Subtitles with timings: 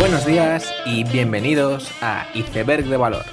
[0.00, 3.26] Buenos días y bienvenidos a Iceberg de Valor,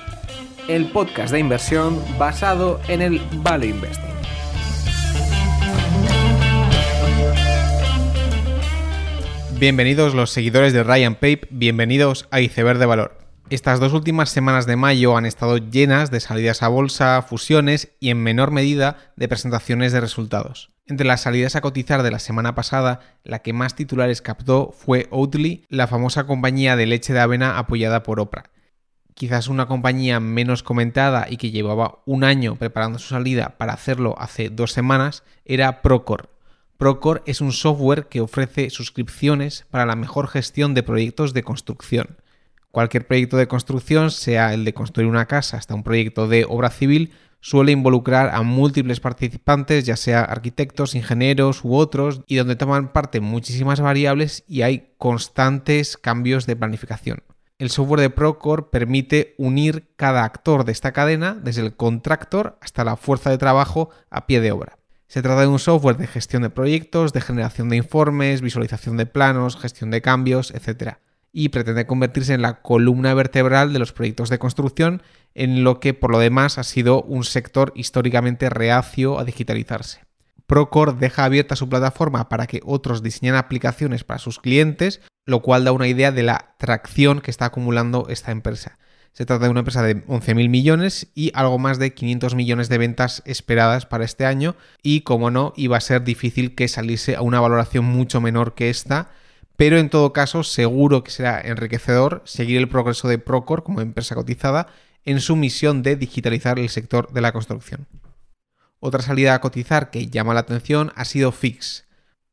[0.68, 4.14] el podcast de inversión basado en el Value Investing.
[9.58, 13.27] Bienvenidos los seguidores de Ryan Pape, bienvenidos a Iceberg de Valor.
[13.50, 18.09] Estas dos últimas semanas de mayo han estado llenas de salidas a bolsa, fusiones y
[18.09, 20.71] en menor medida de presentaciones de resultados.
[20.86, 25.08] Entre las salidas a cotizar de la semana pasada, la que más titulares captó fue
[25.12, 28.52] Oatly, la famosa compañía de leche de avena apoyada por Oprah.
[29.13, 34.16] Quizás una compañía menos comentada y que llevaba un año preparando su salida para hacerlo
[34.20, 36.25] hace dos semanas era Procore.
[36.75, 42.17] Procore es un software que ofrece suscripciones para la mejor gestión de proyectos de construcción.
[42.77, 46.70] Cualquier proyecto de construcción, sea el de construir una casa hasta un proyecto de obra
[46.70, 52.94] civil, suele involucrar a múltiples participantes, ya sea arquitectos, ingenieros u otros, y donde toman
[52.94, 57.23] parte muchísimas variables y hay constantes cambios de planificación.
[57.58, 62.83] El software de Procore permite unir cada actor de esta cadena, desde el contractor hasta
[62.83, 64.78] la fuerza de trabajo a pie de obra.
[65.08, 69.08] Se trata de un software de gestión de proyectos, de generación de informes, visualización de
[69.08, 70.98] planos, gestión de cambios, etc
[71.31, 75.03] y pretende convertirse en la columna vertebral de los proyectos de construcción,
[75.36, 80.02] en lo que por lo demás ha sido un sector históricamente reacio a digitalizarse.
[80.48, 85.66] Procore deja abierta su plataforma para que otros diseñen aplicaciones para sus clientes, lo cual
[85.66, 88.80] da una idea de la tracción que está acumulando esta empresa.
[89.11, 92.78] Se trata de una empresa de 11.000 millones y algo más de 500 millones de
[92.78, 97.23] ventas esperadas para este año y como no, iba a ser difícil que saliese a
[97.23, 99.09] una valoración mucho menor que esta,
[99.58, 104.16] pero en todo caso seguro que será enriquecedor seguir el progreso de Procore como empresa
[104.16, 104.67] cotizada
[105.03, 107.88] en su misión de digitalizar el sector de la construcción.
[108.80, 111.86] Otra salida a cotizar que llama la atención ha sido Fix.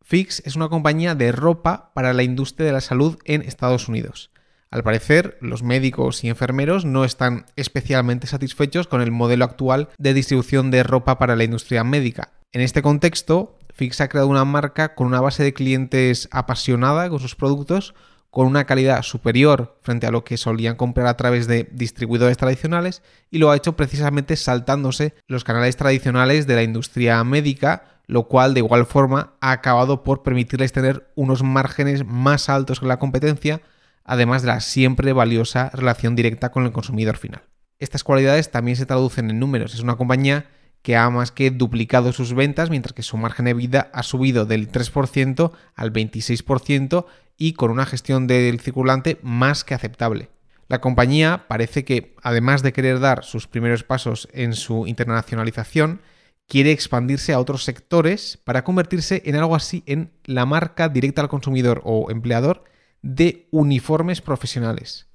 [0.03, 4.31] Fix es una compañía de ropa para la industria de la salud en Estados Unidos.
[4.71, 10.13] Al parecer, los médicos y enfermeros no están especialmente satisfechos con el modelo actual de
[10.13, 12.33] distribución de ropa para la industria médica.
[12.53, 17.19] En este contexto, Fix ha creado una marca con una base de clientes apasionada con
[17.19, 17.95] sus productos,
[18.31, 23.03] con una calidad superior frente a lo que solían comprar a través de distribuidores tradicionales
[23.31, 28.55] y lo ha hecho precisamente saltándose los canales tradicionales de la industria médica, lo cual
[28.55, 33.61] de igual forma ha acabado por permitirles tener unos márgenes más altos que la competencia,
[34.05, 37.43] además de la siempre valiosa relación directa con el consumidor final.
[37.81, 39.75] Estas cualidades también se traducen en números.
[39.75, 40.47] Es una compañía
[40.85, 44.45] que ha más que duplicado sus ventas, mientras que su margen de vida ha subido
[44.45, 47.07] del 3% al 26%
[47.39, 50.29] y con una gestión del circulante más que aceptable.
[50.69, 56.03] La compañía parece que, además de querer dar sus primeros pasos en su internacionalización,
[56.47, 61.31] quiere expandirse a otros sectores para convertirse en algo así en la marca directa al
[61.31, 62.65] consumidor o empleador
[63.01, 65.09] de uniformes profesionales.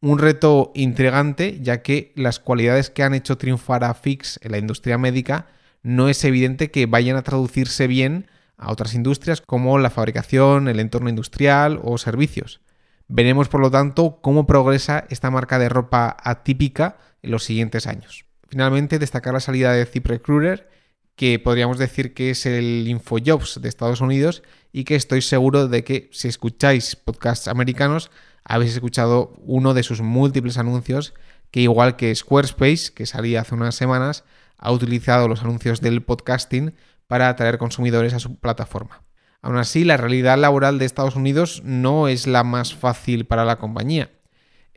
[0.00, 4.58] Un reto intrigante, ya que las cualidades que han hecho triunfar a Fix en la
[4.58, 5.46] industria médica
[5.82, 8.26] no es evidente que vayan a traducirse bien
[8.56, 12.60] a otras industrias como la fabricación, el entorno industrial o servicios.
[13.08, 18.26] Veremos, por lo tanto, cómo progresa esta marca de ropa atípica en los siguientes años.
[18.48, 20.68] Finalmente, destacar la salida de ZipRecruiter,
[21.14, 24.42] que podríamos decir que es el InfoJobs de Estados Unidos
[24.72, 28.10] y que estoy seguro de que si escucháis podcasts americanos
[28.48, 31.14] habéis escuchado uno de sus múltiples anuncios
[31.50, 34.24] que igual que Squarespace, que salía hace unas semanas,
[34.56, 36.74] ha utilizado los anuncios del podcasting
[37.06, 39.02] para atraer consumidores a su plataforma.
[39.42, 43.56] Aún así, la realidad laboral de Estados Unidos no es la más fácil para la
[43.56, 44.10] compañía.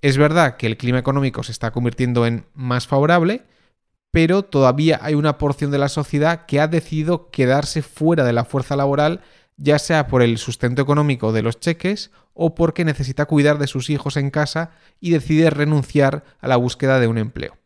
[0.02, 3.44] Es verdad que el clima económico se está convirtiendo en más favorable,
[4.12, 8.46] pero todavía hay una porción de la sociedad que ha decidido quedarse fuera de la
[8.46, 9.22] fuerza laboral
[9.60, 13.90] ya sea por el sustento económico de los cheques o porque necesita cuidar de sus
[13.90, 17.58] hijos en casa y decide renunciar a la búsqueda de un empleo.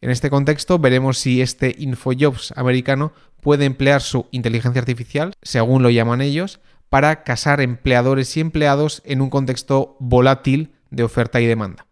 [0.00, 5.90] En este contexto veremos si este InfoJobs americano puede emplear su inteligencia artificial, según lo
[5.90, 11.86] llaman ellos, para casar empleadores y empleados en un contexto volátil de oferta y demanda.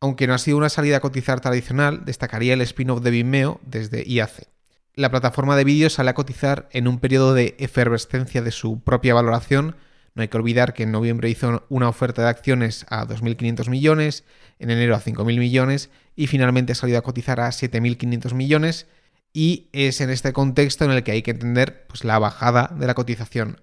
[0.00, 4.02] Aunque no ha sido una salida a cotizar tradicional, destacaría el spin-off de Vimeo desde
[4.04, 4.48] IAC
[4.94, 9.14] la plataforma de vídeos sale a cotizar en un periodo de efervescencia de su propia
[9.14, 9.76] valoración.
[10.14, 14.24] No hay que olvidar que en noviembre hizo una oferta de acciones a 2.500 millones,
[14.58, 18.86] en enero a 5.000 millones y finalmente ha salido a cotizar a 7.500 millones.
[19.32, 22.86] Y es en este contexto en el que hay que entender pues, la bajada de
[22.86, 23.62] la cotización.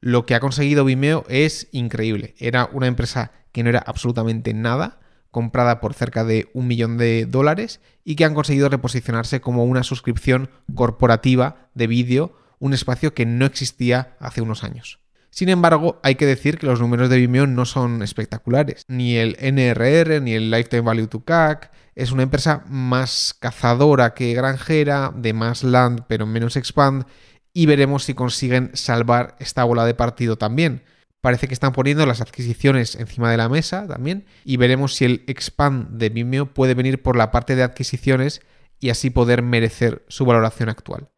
[0.00, 2.34] Lo que ha conseguido Vimeo es increíble.
[2.38, 4.99] Era una empresa que no era absolutamente nada
[5.30, 9.82] comprada por cerca de un millón de dólares y que han conseguido reposicionarse como una
[9.82, 15.00] suscripción corporativa de vídeo, un espacio que no existía hace unos años.
[15.30, 18.84] Sin embargo, hay que decir que los números de Vimeo no son espectaculares.
[18.88, 21.70] Ni el NRR, ni el Lifetime Value to CAC.
[21.94, 27.04] Es una empresa más cazadora que granjera, de más land pero menos expand,
[27.52, 30.82] y veremos si consiguen salvar esta bola de partido también.
[31.20, 35.24] Parece que están poniendo las adquisiciones encima de la mesa también, y veremos si el
[35.26, 38.40] expand de Vimeo puede venir por la parte de adquisiciones
[38.78, 41.08] y así poder merecer su valoración actual.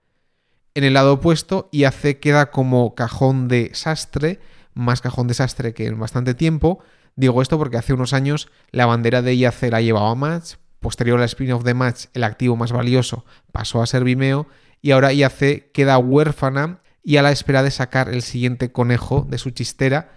[0.74, 4.40] En el lado opuesto, IAC queda como cajón de sastre,
[4.74, 6.80] más cajón de sastre que en bastante tiempo.
[7.14, 11.26] Digo esto porque hace unos años la bandera de IAC la llevaba Match, posterior al
[11.26, 14.48] spin-off de Match, el activo más valioso pasó a ser Vimeo
[14.80, 19.38] y ahora IAC queda huérfana y a la espera de sacar el siguiente conejo de
[19.38, 20.12] su chistera.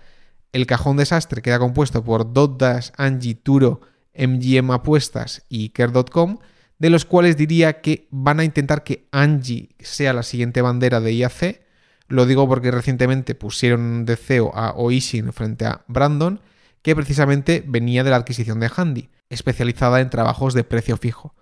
[0.52, 3.82] El cajón de sastre queda compuesto por Dotdash, Angie, Turo,
[4.16, 6.38] MGM Apuestas y Care.com
[6.80, 11.14] de los cuales diría que van a intentar que Angie sea la siguiente bandera de
[11.14, 11.62] IAC.
[12.08, 16.42] Lo digo porque recientemente pusieron de CEO a Oisin frente a Brandon,
[16.82, 21.34] que precisamente venía de la adquisición de Handy, especializada en trabajos de precio fijo.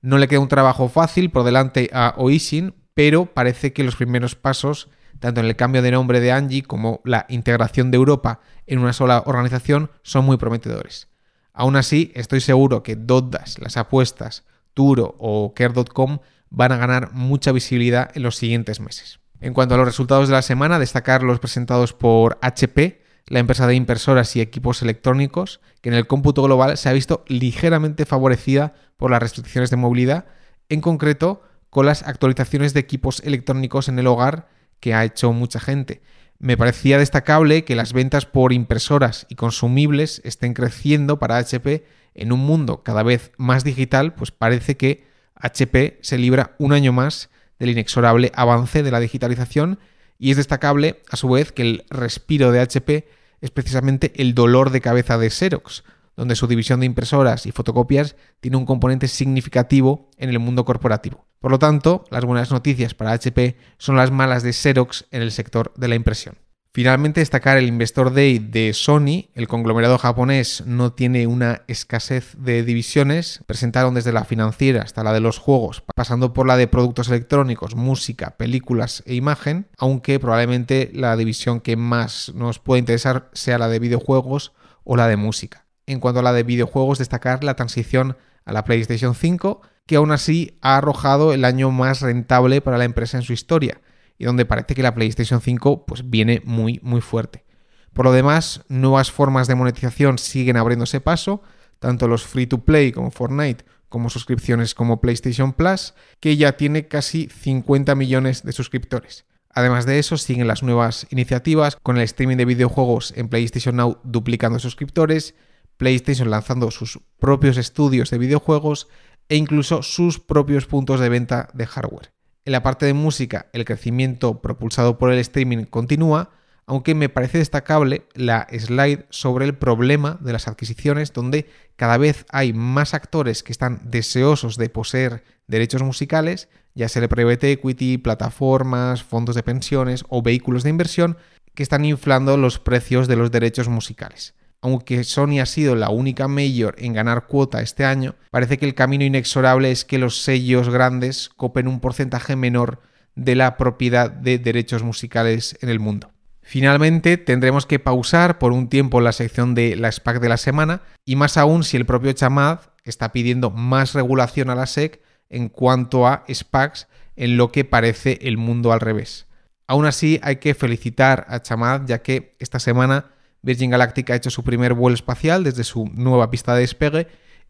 [0.00, 4.34] No le queda un trabajo fácil por delante a Oisin, pero parece que los primeros
[4.34, 4.88] pasos,
[5.20, 8.92] tanto en el cambio de nombre de Angie como la integración de Europa en una
[8.92, 11.06] sola organización, son muy prometedores.
[11.52, 14.42] Aún así, estoy seguro que Doddas, las apuestas,
[14.74, 16.18] Turo o Care.com
[16.50, 19.20] van a ganar mucha visibilidad en los siguientes meses.
[19.40, 23.68] En cuanto a los resultados de la semana, destacar los presentados por HP, la empresa
[23.68, 28.74] de impresoras y equipos electrónicos, que en el cómputo global se ha visto ligeramente favorecida
[28.96, 30.26] por las restricciones de movilidad,
[30.68, 31.42] en concreto
[31.78, 34.48] con las actualizaciones de equipos electrónicos en el hogar
[34.80, 36.02] que ha hecho mucha gente.
[36.40, 41.86] Me parecía destacable que las ventas por impresoras y consumibles estén creciendo para HP
[42.16, 46.92] en un mundo cada vez más digital, pues parece que HP se libra un año
[46.92, 47.30] más
[47.60, 49.78] del inexorable avance de la digitalización
[50.18, 53.06] y es destacable a su vez que el respiro de HP
[53.40, 55.84] es precisamente el dolor de cabeza de Xerox,
[56.18, 61.28] donde su división de impresoras y fotocopias tiene un componente significativo en el mundo corporativo.
[61.38, 65.30] Por lo tanto, las buenas noticias para HP son las malas de Xerox en el
[65.30, 66.34] sector de la impresión.
[66.74, 69.30] Finalmente, destacar el Investor Day de Sony.
[69.34, 73.44] El conglomerado japonés no tiene una escasez de divisiones.
[73.46, 77.76] Presentaron desde la financiera hasta la de los juegos, pasando por la de productos electrónicos,
[77.76, 83.68] música, películas e imagen, aunque probablemente la división que más nos puede interesar sea la
[83.68, 85.67] de videojuegos o la de música.
[85.88, 90.12] En cuanto a la de videojuegos, destacar la transición a la PlayStation 5, que aún
[90.12, 93.80] así ha arrojado el año más rentable para la empresa en su historia
[94.18, 97.46] y donde parece que la PlayStation 5 pues, viene muy, muy fuerte.
[97.94, 101.42] Por lo demás, nuevas formas de monetización siguen abriéndose paso,
[101.78, 106.86] tanto los free to play como Fortnite, como suscripciones como PlayStation Plus, que ya tiene
[106.86, 109.24] casi 50 millones de suscriptores.
[109.48, 114.00] Además de eso, siguen las nuevas iniciativas con el streaming de videojuegos en PlayStation Now
[114.04, 115.34] duplicando suscriptores,
[115.78, 118.88] PlayStation lanzando sus propios estudios de videojuegos
[119.28, 122.12] e incluso sus propios puntos de venta de hardware.
[122.44, 126.30] En la parte de música, el crecimiento propulsado por el streaming continúa,
[126.66, 132.26] aunque me parece destacable la slide sobre el problema de las adquisiciones, donde cada vez
[132.30, 137.98] hay más actores que están deseosos de poseer derechos musicales, ya sea el private equity,
[137.98, 141.16] plataformas, fondos de pensiones o vehículos de inversión,
[141.54, 146.28] que están inflando los precios de los derechos musicales aunque Sony ha sido la única
[146.28, 150.68] mayor en ganar cuota este año, parece que el camino inexorable es que los sellos
[150.68, 152.80] grandes copen un porcentaje menor
[153.14, 156.10] de la propiedad de derechos musicales en el mundo.
[156.42, 160.80] Finalmente, tendremos que pausar por un tiempo la sección de la SPAC de la semana,
[161.04, 165.50] y más aún si el propio Chamad está pidiendo más regulación a la SEC en
[165.50, 169.26] cuanto a SPACs en lo que parece el mundo al revés.
[169.66, 173.10] Aún así, hay que felicitar a Chamad ya que esta semana
[173.42, 177.08] Virgin Galactic ha hecho su primer vuelo espacial desde su nueva pista de despegue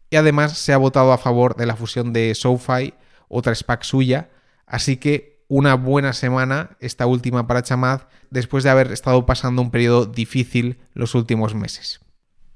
[0.09, 2.93] y además se ha votado a favor de la fusión de SoFi,
[3.27, 4.29] otra SPAC suya,
[4.65, 9.71] así que una buena semana esta última para Chamad después de haber estado pasando un
[9.71, 12.01] periodo difícil los últimos meses.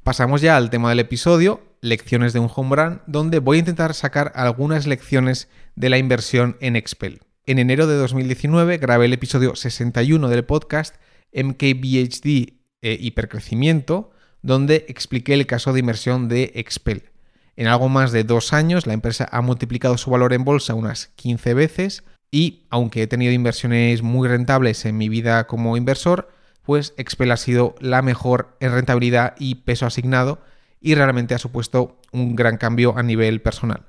[0.04, 3.94] Pasamos ya al tema del episodio, lecciones de un home run, donde voy a intentar
[3.94, 7.22] sacar algunas lecciones de la inversión en Expel.
[7.46, 10.96] En enero de 2019 grabé el episodio 61 del podcast
[11.34, 14.12] MKBHD eh, hipercrecimiento,
[14.44, 17.10] donde expliqué el caso de inversión de Expel.
[17.56, 21.08] En algo más de dos años, la empresa ha multiplicado su valor en bolsa unas
[21.16, 26.30] 15 veces y, aunque he tenido inversiones muy rentables en mi vida como inversor,
[26.64, 30.42] pues Expel ha sido la mejor en rentabilidad y peso asignado
[30.82, 33.86] y realmente ha supuesto un gran cambio a nivel personal.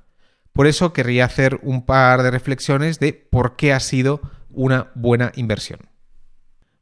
[0.53, 4.21] Por eso querría hacer un par de reflexiones de por qué ha sido
[4.51, 5.81] una buena inversión.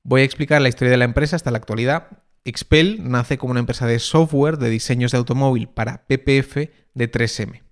[0.05, 2.09] Voy a explicar la historia de la empresa hasta la actualidad.
[2.45, 6.57] Expel nace como una empresa de software de diseños de automóvil para PPF
[6.95, 7.63] de 3M.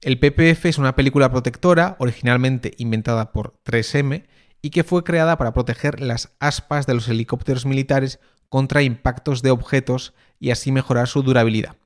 [0.00, 4.24] El PPF es una película protectora originalmente inventada por 3M
[4.62, 9.50] y que fue creada para proteger las aspas de los helicópteros militares contra impactos de
[9.50, 11.76] objetos y así mejorar su durabilidad.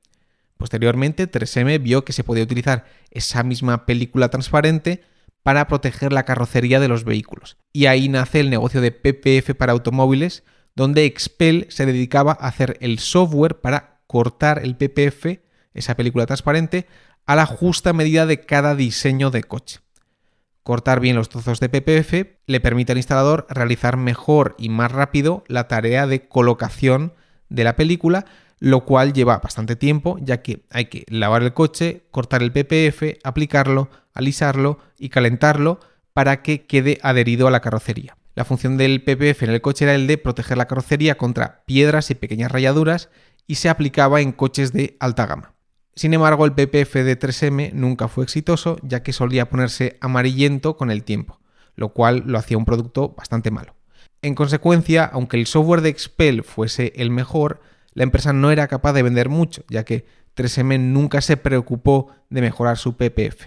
[0.56, 5.02] Posteriormente, 3M vio que se podía utilizar esa misma película transparente
[5.44, 7.58] para proteger la carrocería de los vehículos.
[7.72, 10.42] Y ahí nace el negocio de PPF para automóviles,
[10.74, 15.40] donde Expel se dedicaba a hacer el software para cortar el PPF,
[15.74, 16.86] esa película transparente,
[17.26, 19.80] a la justa medida de cada diseño de coche.
[20.62, 25.44] Cortar bien los trozos de PPF le permite al instalador realizar mejor y más rápido
[25.46, 27.12] la tarea de colocación
[27.50, 28.24] de la película,
[28.64, 33.18] lo cual lleva bastante tiempo, ya que hay que lavar el coche, cortar el PPF,
[33.22, 35.80] aplicarlo, alisarlo y calentarlo
[36.14, 38.16] para que quede adherido a la carrocería.
[38.34, 42.10] La función del PPF en el coche era el de proteger la carrocería contra piedras
[42.10, 43.10] y pequeñas rayaduras
[43.46, 45.52] y se aplicaba en coches de alta gama.
[45.94, 50.90] Sin embargo, el PPF de 3M nunca fue exitoso, ya que solía ponerse amarillento con
[50.90, 51.38] el tiempo,
[51.76, 53.74] lo cual lo hacía un producto bastante malo.
[54.22, 57.60] En consecuencia, aunque el software de Expel fuese el mejor,
[57.94, 62.42] la empresa no era capaz de vender mucho, ya que 3M nunca se preocupó de
[62.42, 63.46] mejorar su PPF.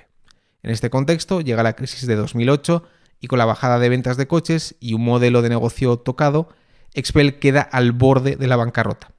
[0.64, 2.84] En este contexto llega la crisis de 2008
[3.20, 6.50] y con la bajada de ventas de coches y un modelo de negocio tocado,
[6.94, 9.12] Expel queda al borde de la bancarrota.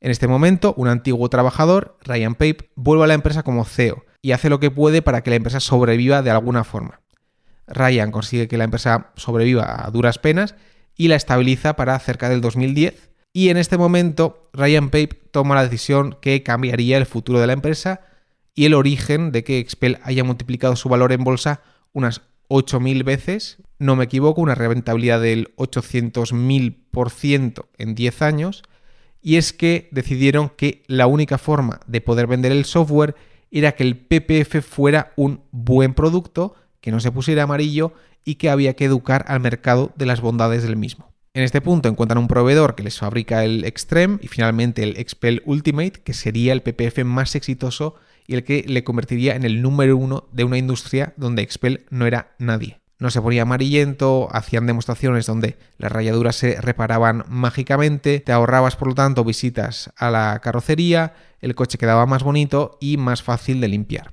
[0.00, 4.32] En este momento, un antiguo trabajador, Ryan Pape, vuelve a la empresa como CEO y
[4.32, 7.00] hace lo que puede para que la empresa sobreviva de alguna forma.
[7.66, 10.54] Ryan consigue que la empresa sobreviva a duras penas
[10.96, 13.07] y la estabiliza para cerca del 2010.
[13.32, 17.52] Y en este momento, Ryan Pape toma la decisión que cambiaría el futuro de la
[17.52, 18.00] empresa
[18.54, 21.60] y el origen de que Expel haya multiplicado su valor en bolsa
[21.92, 28.62] unas 8.000 veces, no me equivoco, una rentabilidad del 800.000% en 10 años,
[29.20, 33.14] y es que decidieron que la única forma de poder vender el software
[33.50, 37.92] era que el PPF fuera un buen producto, que no se pusiera amarillo
[38.24, 41.12] y que había que educar al mercado de las bondades del mismo.
[41.34, 45.42] En este punto encuentran un proveedor que les fabrica el Extreme y finalmente el Expel
[45.44, 47.94] Ultimate, que sería el PPF más exitoso
[48.26, 52.06] y el que le convertiría en el número uno de una industria donde Expel no
[52.06, 58.32] era nadie no se ponía amarillento, hacían demostraciones donde las rayaduras se reparaban mágicamente, te
[58.32, 63.22] ahorrabas por lo tanto visitas a la carrocería, el coche quedaba más bonito y más
[63.22, 64.12] fácil de limpiar.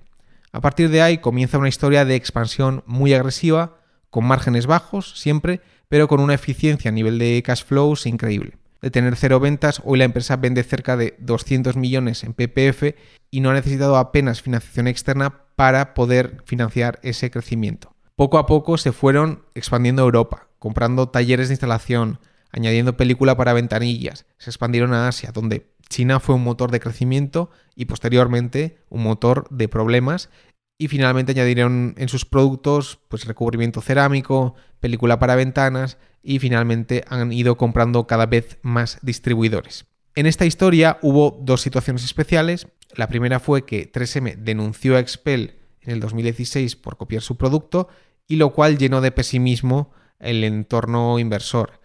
[0.51, 3.77] A partir de ahí comienza una historia de expansión muy agresiva,
[4.15, 8.53] con márgenes bajos siempre, pero con una eficiencia a nivel de cash flows increíble.
[8.81, 12.95] De tener cero ventas, hoy la empresa vende cerca de 200 millones en PPF
[13.29, 17.93] y no ha necesitado apenas financiación externa para poder financiar ese crecimiento.
[18.15, 22.19] Poco a poco se fueron expandiendo Europa, comprando talleres de instalación,
[22.51, 27.49] añadiendo película para ventanillas, se expandieron a Asia, donde China fue un motor de crecimiento
[27.75, 30.29] y posteriormente un motor de problemas
[30.77, 37.31] y finalmente añadieron en sus productos pues recubrimiento cerámico, película para ventanas y finalmente han
[37.31, 39.85] ido comprando cada vez más distribuidores.
[40.15, 42.67] En esta historia hubo dos situaciones especiales.
[42.95, 47.89] La primera fue que 3M denunció a Expel en el 2016 por copiar su producto
[48.27, 51.79] y lo cual llenó de pesimismo el entorno inversor.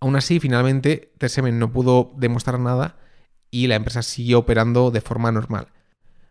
[0.00, 2.96] Aún así, finalmente, TSM no pudo demostrar nada
[3.50, 5.68] y la empresa siguió operando de forma normal.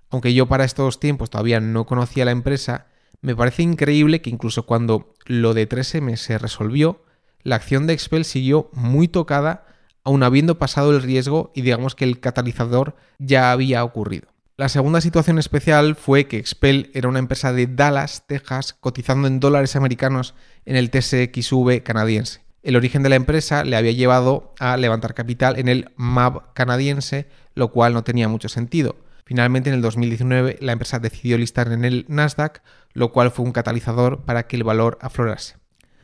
[0.10, 2.88] Aunque yo para estos tiempos todavía no conocía la empresa,
[3.22, 7.04] me parece increíble que incluso cuando lo de 3M se resolvió,
[7.44, 9.66] la acción de Expel siguió muy tocada,
[10.04, 14.28] aun habiendo pasado el riesgo y digamos que el catalizador ya había ocurrido.
[14.58, 19.40] La segunda situación especial fue que Expel era una empresa de Dallas, Texas, cotizando en
[19.40, 20.34] dólares americanos
[20.66, 22.42] en el TSXV canadiense.
[22.64, 27.28] El origen de la empresa le había llevado a levantar capital en el MAB canadiense,
[27.54, 28.96] lo cual no tenía mucho sentido.
[29.26, 32.62] Finalmente, en el 2019, la empresa decidió listar en el Nasdaq,
[32.94, 35.56] lo cual fue un catalizador para que el valor aflorase.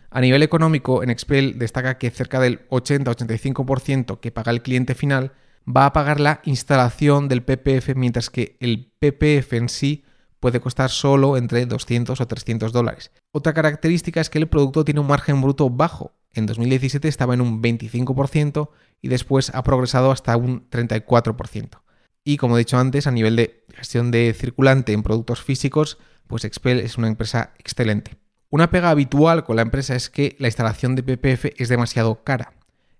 [0.09, 5.31] A nivel económico, en Expel destaca que cerca del 80-85% que paga el cliente final
[5.65, 10.03] va a pagar la instalación del PPF, mientras que el PPF en sí
[10.39, 13.11] puede costar solo entre 200 o 300 dólares.
[13.31, 16.13] Otra característica es que el producto tiene un margen bruto bajo.
[16.33, 18.69] En 2017 estaba en un 25%
[19.01, 21.80] y después ha progresado hasta un 34%.
[22.23, 25.97] Y como he dicho antes, a nivel de gestión de circulante en productos físicos,
[26.27, 28.17] pues Expel es una empresa excelente.
[28.49, 32.53] Una pega habitual con la empresa es que la instalación de PPF es demasiado cara.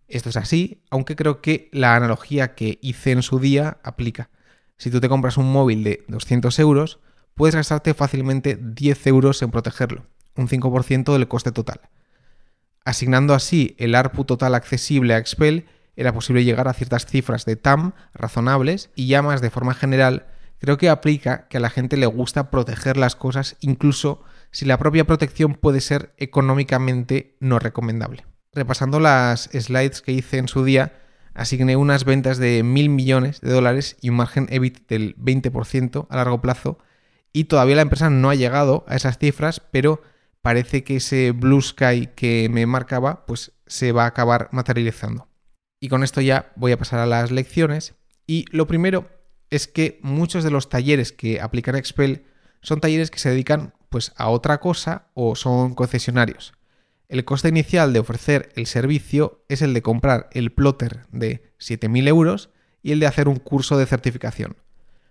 [0.08, 4.30] Esto es así, aunque creo que la analogía que hice en su día aplica.
[4.78, 7.00] Si tú te compras un móvil de 200 euros,
[7.36, 11.82] puedes gastarte fácilmente 10 euros en protegerlo, un 5% del coste total.
[12.84, 17.56] Asignando así el ARPU total accesible a Expel, era posible llegar a ciertas cifras de
[17.56, 20.28] TAM razonables y ya más de forma general,
[20.60, 24.78] creo que aplica que a la gente le gusta proteger las cosas incluso si la
[24.78, 28.26] propia protección puede ser económicamente no recomendable.
[28.54, 30.94] Repasando las slides que hice en su día,
[31.34, 36.16] asigné unas ventas de mil millones de dólares y un margen EBIT del 20% a
[36.18, 36.78] largo plazo
[37.34, 40.02] y todavía la empresa no ha llegado a esas cifras, pero
[40.42, 45.31] parece que ese blue sky que me marcaba pues se va a acabar materializando.
[45.82, 47.96] Y con esto ya voy a pasar a las lecciones
[48.28, 49.10] y lo primero
[49.50, 52.24] es que muchos de los talleres que aplican Expel
[52.62, 56.54] son talleres que se dedican pues a otra cosa o son concesionarios.
[57.10, 62.08] El coste inicial de ofrecer el servicio es el de comprar el plotter de 7.000
[62.08, 62.52] euros
[62.84, 64.56] y el de hacer un curso de certificación.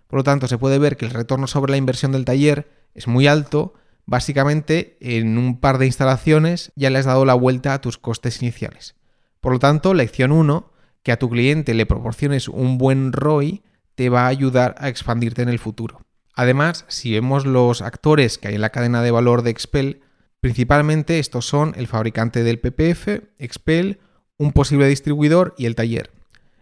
[0.07, 3.07] Por lo tanto, se puede ver que el retorno sobre la inversión del taller es
[3.07, 3.75] muy alto.
[4.05, 8.41] Básicamente, en un par de instalaciones ya le has dado la vuelta a tus costes
[8.41, 8.95] iniciales.
[9.41, 10.71] Por lo tanto, lección 1,
[11.03, 13.63] que a tu cliente le proporciones un buen ROI,
[13.95, 16.01] te va a ayudar a expandirte en el futuro.
[16.33, 20.01] Además, si vemos los actores que hay en la cadena de valor de Expel,
[20.41, 23.99] Principalmente estos son el fabricante del PPF, Expel,
[24.39, 26.09] un posible distribuidor y el taller.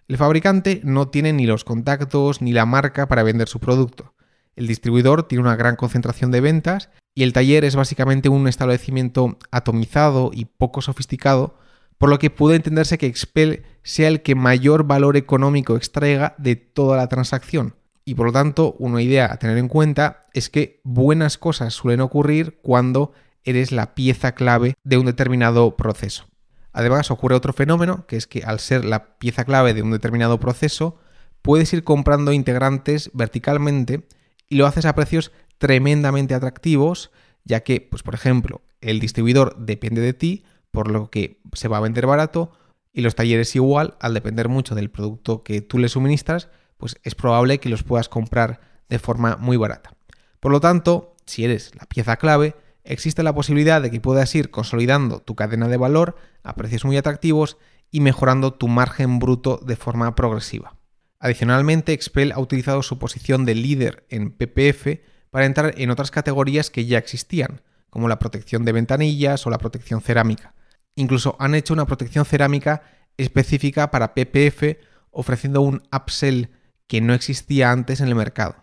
[0.10, 4.14] El fabricante no tiene ni los contactos ni la marca para vender su producto.
[4.58, 9.38] El distribuidor tiene una gran concentración de ventas y el taller es básicamente un establecimiento
[9.50, 11.58] atomizado y poco sofisticado,
[12.00, 16.56] por lo que puede entenderse que Expel sea el que mayor valor económico extraiga de
[16.56, 17.76] toda la transacción.
[18.06, 22.02] Y por lo tanto, una idea a tener en cuenta es que buenas cosas suelen
[22.02, 23.12] ocurrir cuando
[23.44, 26.26] eres la pieza clave de un determinado proceso.
[26.72, 30.40] Además, ocurre otro fenómeno, que es que al ser la pieza clave de un determinado
[30.40, 30.98] proceso,
[31.42, 34.08] puedes ir comprando integrantes verticalmente
[34.48, 37.12] y lo haces a precios tremendamente atractivos,
[37.44, 41.78] ya que, pues por ejemplo, el distribuidor depende de ti, por lo que se va
[41.78, 42.52] a vender barato,
[42.92, 47.16] y los talleres igual, al depender mucho del producto que tú le suministras, pues es
[47.16, 49.96] probable que los puedas comprar de forma muy barata.
[50.40, 54.50] Por lo tanto, si eres la pieza clave, existe la posibilidad de que puedas ir
[54.50, 57.58] consolidando tu cadena de valor a precios muy atractivos
[57.92, 60.76] y mejorando tu margen bruto de forma progresiva.
[61.20, 66.70] Adicionalmente, Expel ha utilizado su posición de líder en PPF para entrar en otras categorías
[66.70, 70.56] que ya existían, como la protección de ventanillas o la protección cerámica.
[71.00, 72.84] Incluso han hecho una protección cerámica
[73.16, 74.76] específica para PPF
[75.12, 76.50] ofreciendo un upsell
[76.88, 78.58] que no existía antes en el mercado.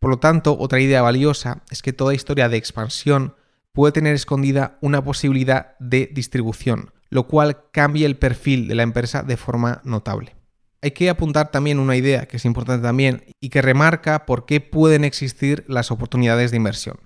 [0.00, 3.36] Por lo tanto, otra idea valiosa es que toda historia de expansión
[3.70, 9.22] puede tener escondida una posibilidad de distribución, lo cual cambia el perfil de la empresa
[9.22, 10.34] de forma notable.
[10.82, 14.60] Hay que apuntar también una idea que es importante también y que remarca por qué
[14.60, 16.98] pueden existir las oportunidades de inversión.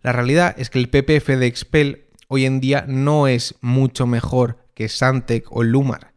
[0.00, 4.58] La realidad es que el PPF de Expel hoy en día no es mucho mejor
[4.74, 6.12] que Santec o Lumar,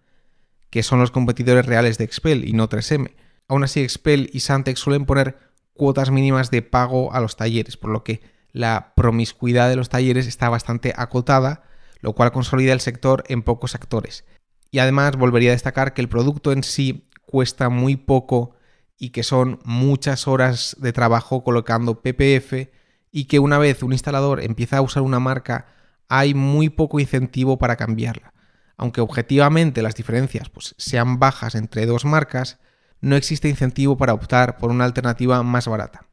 [0.69, 3.11] que son los competidores reales de Expel y no 3M.
[3.47, 5.37] Aún así, Expel y Santec suelen poner
[5.73, 10.27] cuotas mínimas de pago a los talleres, por lo que la promiscuidad de los talleres
[10.27, 11.63] está bastante acotada,
[12.01, 14.25] lo cual consolida el sector en pocos actores.
[14.71, 18.55] Y además volvería a destacar que el producto en sí cuesta muy poco
[18.97, 22.69] y que son muchas horas de trabajo colocando PPF
[23.11, 25.67] y que una vez un instalador empieza a usar una marca
[26.09, 28.33] hay muy poco incentivo para cambiarla.
[28.75, 32.59] Aunque objetivamente las diferencias pues, sean bajas entre dos marcas,
[33.01, 36.05] no existe incentivo para optar por una alternativa más barata.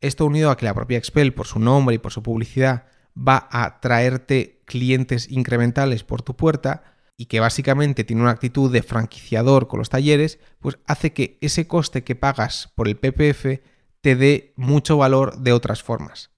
[0.00, 2.84] Esto unido a que la propia Expel, por su nombre y por su publicidad,
[3.16, 6.84] va a traerte clientes incrementales por tu puerta
[7.16, 11.66] y que básicamente tiene una actitud de franquiciador con los talleres, pues hace que ese
[11.66, 13.62] coste que pagas por el PPF
[14.02, 16.35] te dé mucho valor de otras formas.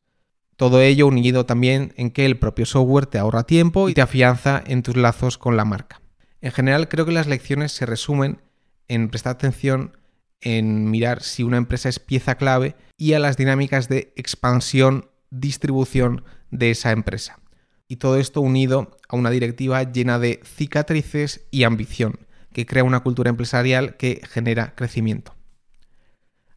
[0.59, 4.61] Todo ello unido también en que el propio software te ahorra tiempo y te afianza
[4.67, 6.01] en tus lazos con la marca.
[6.41, 8.41] En general creo que las lecciones se resumen
[8.89, 9.97] en prestar atención
[10.41, 16.25] en mirar si una empresa es pieza clave y a las dinámicas de expansión, distribución
[16.51, 17.39] de esa empresa.
[17.87, 22.19] Y todo esto unido a una directiva llena de cicatrices y ambición,
[22.53, 25.37] que crea una cultura empresarial que genera crecimiento.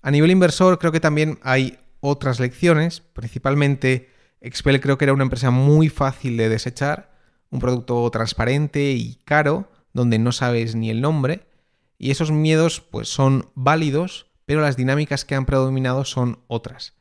[0.01, 4.09] A nivel inversor creo que también hay otras lecciones, principalmente
[4.41, 7.11] Expel creo que era una empresa muy fácil de desechar,
[7.51, 11.47] un producto transparente y caro, donde no sabes ni el nombre,
[11.97, 16.95] y esos miedos pues son válidos, pero las dinámicas que han predominado son otras.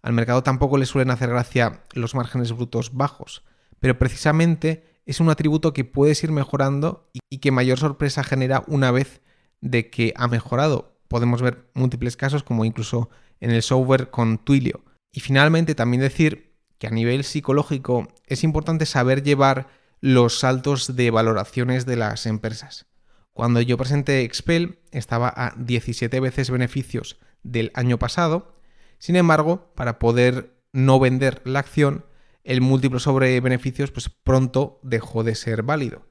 [0.00, 3.44] Al mercado tampoco le suelen hacer gracia los márgenes brutos bajos,
[3.78, 8.90] pero precisamente es un atributo que puedes ir mejorando y que mayor sorpresa genera una
[8.90, 9.20] vez
[9.60, 10.96] de que ha mejorado.
[11.08, 14.84] Podemos ver múltiples casos como incluso en el software con Twilio.
[15.12, 19.68] Y finalmente también decir que a nivel psicológico es importante saber llevar
[20.00, 22.86] los saltos de valoraciones de las empresas.
[23.32, 28.56] Cuando yo presenté Expel estaba a 17 veces beneficios del año pasado,
[28.98, 32.04] sin embargo, para poder no vender la acción,
[32.44, 36.06] el múltiplo sobre beneficios pues pronto dejó de ser válido.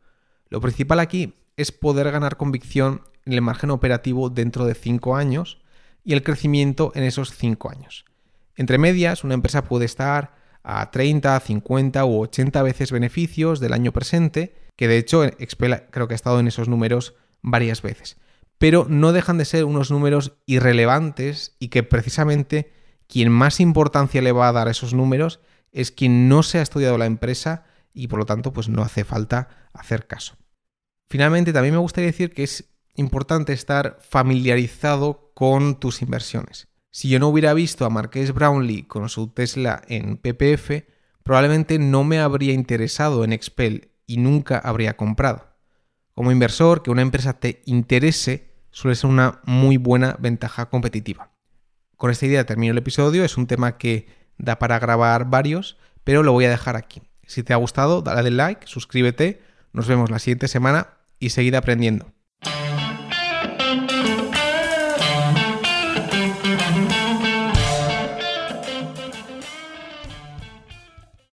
[0.49, 5.61] Lo principal aquí es poder ganar convicción en el margen operativo dentro de 5 años
[6.05, 8.05] y el crecimiento en esos 5 años.
[8.55, 13.91] Entre medias, una empresa puede estar a 30, 50 u 80 veces beneficios del año
[13.91, 18.17] presente, que de hecho Expel creo que ha estado en esos números varias veces.
[18.57, 22.71] Pero no dejan de ser unos números irrelevantes y que precisamente
[23.07, 25.41] quien más importancia le va a dar a esos números
[25.71, 29.03] es quien no se ha estudiado la empresa y por lo tanto pues no hace
[29.03, 30.37] falta hacer caso.
[31.09, 36.67] Finalmente también me gustaría decir que es importante estar familiarizado con tus inversiones.
[36.91, 40.85] Si yo no hubiera visto a Marqués Brownlee con su Tesla en PPF,
[41.23, 45.55] probablemente no me habría interesado en Expel y nunca habría comprado.
[46.13, 51.31] Como inversor, que una empresa te interese suele ser una muy buena ventaja competitiva.
[51.97, 56.23] Con esta idea termino el episodio, es un tema que da para grabar varios, pero
[56.23, 57.01] lo voy a dejar aquí.
[57.25, 59.41] Si te ha gustado, dale like, suscríbete,
[59.73, 62.14] nos vemos la siguiente semana y seguid aprendiendo.